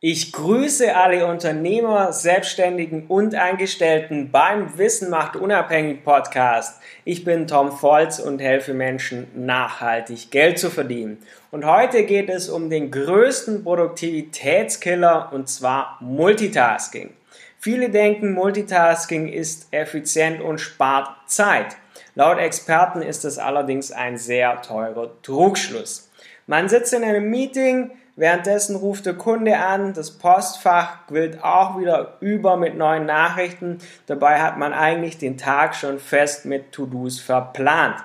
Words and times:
Ich 0.00 0.30
grüße 0.30 0.94
alle 0.94 1.26
Unternehmer, 1.26 2.12
Selbstständigen 2.12 3.06
und 3.06 3.34
Angestellten 3.34 4.30
beim 4.30 4.76
Wissen 4.76 5.08
macht 5.08 5.36
unabhängig 5.36 6.04
Podcast. 6.04 6.82
Ich 7.06 7.24
bin 7.24 7.46
Tom 7.46 7.70
Volz 7.72 8.18
und 8.18 8.42
helfe 8.42 8.74
Menschen 8.74 9.26
nachhaltig 9.34 10.30
Geld 10.30 10.58
zu 10.58 10.68
verdienen. 10.68 11.22
Und 11.50 11.64
heute 11.64 12.04
geht 12.04 12.28
es 12.28 12.50
um 12.50 12.68
den 12.68 12.90
größten 12.90 13.64
Produktivitätskiller 13.64 15.32
und 15.32 15.48
zwar 15.48 15.96
Multitasking. 16.02 17.14
Viele 17.58 17.88
denken, 17.88 18.34
Multitasking 18.34 19.28
ist 19.28 19.68
effizient 19.70 20.42
und 20.42 20.60
spart 20.60 21.08
Zeit. 21.24 21.74
Laut 22.14 22.36
Experten 22.36 23.00
ist 23.00 23.24
es 23.24 23.38
allerdings 23.38 23.92
ein 23.92 24.18
sehr 24.18 24.60
teurer 24.60 25.10
Trugschluss. 25.22 26.10
Man 26.46 26.68
sitzt 26.68 26.92
in 26.92 27.02
einem 27.02 27.30
Meeting, 27.30 27.92
Währenddessen 28.18 28.76
ruft 28.76 29.04
der 29.04 29.12
Kunde 29.12 29.58
an, 29.58 29.92
das 29.92 30.10
Postfach 30.10 31.06
quillt 31.06 31.44
auch 31.44 31.78
wieder 31.78 32.16
über 32.20 32.56
mit 32.56 32.74
neuen 32.74 33.04
Nachrichten. 33.04 33.78
Dabei 34.06 34.40
hat 34.40 34.56
man 34.56 34.72
eigentlich 34.72 35.18
den 35.18 35.36
Tag 35.36 35.74
schon 35.74 35.98
fest 35.98 36.46
mit 36.46 36.72
To-Dos 36.72 37.20
verplant. 37.20 37.96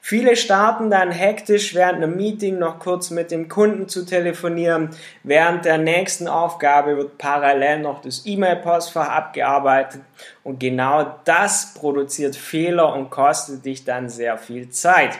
Viele 0.00 0.36
starten 0.36 0.90
dann 0.90 1.10
hektisch 1.10 1.74
während 1.74 1.96
einem 1.96 2.16
Meeting 2.16 2.58
noch 2.58 2.78
kurz 2.78 3.10
mit 3.10 3.30
dem 3.30 3.50
Kunden 3.50 3.88
zu 3.88 4.06
telefonieren. 4.06 4.88
Während 5.22 5.66
der 5.66 5.76
nächsten 5.76 6.28
Aufgabe 6.28 6.96
wird 6.96 7.18
parallel 7.18 7.80
noch 7.80 8.00
das 8.00 8.24
E-Mail-Postfach 8.24 9.10
abgearbeitet 9.10 10.00
und 10.44 10.60
genau 10.60 11.14
das 11.26 11.74
produziert 11.74 12.36
Fehler 12.36 12.94
und 12.94 13.10
kostet 13.10 13.66
dich 13.66 13.84
dann 13.84 14.08
sehr 14.08 14.38
viel 14.38 14.70
Zeit. 14.70 15.18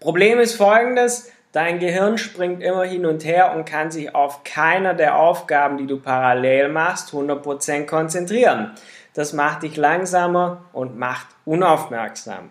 Problem 0.00 0.38
ist 0.38 0.56
folgendes, 0.56 1.32
Dein 1.52 1.78
Gehirn 1.78 2.18
springt 2.18 2.62
immer 2.62 2.84
hin 2.84 3.06
und 3.06 3.24
her 3.24 3.54
und 3.54 3.64
kann 3.64 3.90
sich 3.90 4.14
auf 4.14 4.44
keiner 4.44 4.94
der 4.94 5.16
Aufgaben, 5.16 5.78
die 5.78 5.86
du 5.86 5.98
parallel 5.98 6.68
machst, 6.68 7.10
100% 7.12 7.86
konzentrieren. 7.86 8.72
Das 9.14 9.32
macht 9.32 9.62
dich 9.62 9.76
langsamer 9.76 10.64
und 10.72 10.98
macht 10.98 11.26
unaufmerksam. 11.44 12.50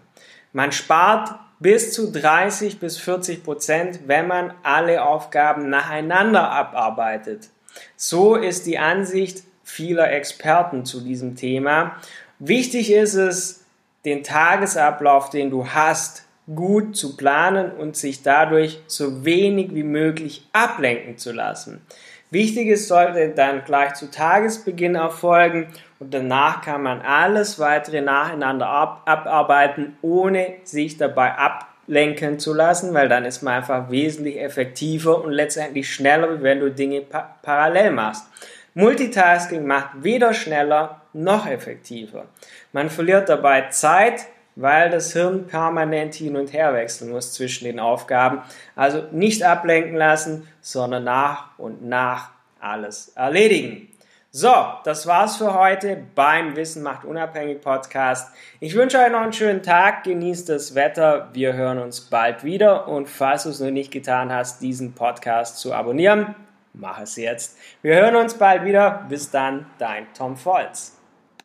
Man 0.52 0.72
spart 0.72 1.36
bis 1.59 1.94
zu 1.94 2.12
30 2.12 2.80
bis 2.80 2.98
40 2.98 3.44
Prozent, 3.44 4.00
wenn 4.08 4.28
man 4.28 4.53
alle 4.64 5.03
Aufgaben 5.03 5.70
nacheinander 5.70 6.52
abarbeitet. 6.52 7.50
So 7.95 8.36
ist 8.36 8.66
die 8.66 8.80
Ansicht 8.80 9.44
vieler 9.64 10.12
Experten 10.12 10.86
zu 10.86 11.02
diesem 11.02 11.36
Thema. 11.36 11.95
Wichtig 12.40 12.92
ist 12.92 13.16
es, 13.16 13.66
den 14.06 14.23
Tagesablauf, 14.23 15.30
den 15.30 15.50
du 15.50 15.68
hast, 15.68 16.27
gut 16.53 16.95
zu 16.95 17.17
planen 17.17 17.72
und 17.72 17.98
sich 17.98 18.23
dadurch 18.23 18.80
so 18.88 19.26
wenig 19.26 19.76
wie 19.76 19.84
möglich 19.84 20.48
ablenken 20.53 21.17
zu 21.17 21.31
lassen. 21.31 21.81
Wichtiges 22.30 22.88
sollte 22.88 23.30
dann 23.30 23.64
gleich 23.64 23.94
zu 23.94 24.12
Tagesbeginn 24.12 24.95
erfolgen 24.95 25.68
und 26.00 26.14
danach 26.14 26.62
kann 26.62 26.84
man 26.84 27.02
alles 27.02 27.58
weitere 27.58 28.02
nacheinander 28.02 28.68
ab 28.68 29.03
abarbeiten, 29.06 29.98
ohne 30.02 30.56
sich 30.64 30.98
dabei 30.98 31.36
ablenken 31.36 32.38
zu 32.38 32.53
lassen, 32.53 32.94
weil 32.94 33.08
dann 33.08 33.23
ist 33.23 33.44
man 33.44 33.53
einfach 33.56 33.90
wesentlich 33.90 34.42
effektiver 34.42 35.23
und 35.23 35.31
letztendlich 35.31 35.94
schneller, 35.94 36.42
wenn 36.44 36.59
du 36.59 36.70
Dinge 36.70 37.02
pa 37.02 37.38
parallel 37.42 37.92
machst. 37.92 38.25
Multitasking 38.73 39.66
macht 39.66 40.03
weder 40.03 40.34
schneller 40.34 41.02
noch 41.14 41.48
effektiver. 41.48 42.25
Man 42.73 42.90
verliert 42.90 43.30
dabei 43.30 43.70
Zeit, 43.70 44.28
weil 44.58 44.89
das 44.89 45.13
Hirn 45.13 45.45
permanent 45.45 46.16
hin 46.16 46.36
und 46.36 46.52
her 46.52 46.73
wechseln 46.73 47.11
muss 47.11 47.33
zwischen 47.33 47.66
den 47.66 47.80
Aufgaben. 47.80 48.41
Also 48.75 49.03
nicht 49.11 49.44
ablenken 49.44 49.95
lassen, 49.95 50.47
sondern 50.61 51.03
nach 51.03 51.58
und 51.59 51.88
nach 51.88 52.31
alles 52.59 53.09
erledigen. 53.09 53.88
So, 54.31 54.53
das 54.83 55.08
war's 55.08 55.38
für 55.38 55.53
heute 55.53 55.97
beim 56.16 56.55
Wissen 56.55 56.83
macht 56.83 57.05
unabhängig 57.05 57.61
Podcast. 57.61 58.33
Ich 58.59 58.75
wünsche 58.75 58.97
euch 58.97 59.11
noch 59.11 59.22
einen 59.22 59.33
schönen 59.33 59.63
Tag, 59.63 60.03
genießt 60.03 60.50
das 60.50 60.75
Wetter. 60.75 61.29
Wir 61.34 61.53
hören 61.53 61.78
uns 61.78 62.01
bald 62.01 62.44
wieder 62.44 62.88
und 62.88 63.07
falls 63.07 63.44
du 63.44 63.50
es 63.50 63.59
noch 63.59 63.72
nicht 63.72 63.91
getan 63.91 64.31
hast, 64.31 64.62
diesen 64.62 64.94
Podcast 64.94 65.59
zu 65.59 65.73
abonnieren, 65.73 66.35
mach 66.73 67.00
es 67.00 67.16
jetzt. 67.16 67.57
Wir 67.84 67.96
hören 67.96 68.16
uns 68.16 68.34
bald 68.34 68.66
wieder. 68.66 69.06
Bis 69.07 69.29
dann, 69.29 69.67
dein 69.78 70.07
Tom 70.13 70.35
Volz. 70.35 70.97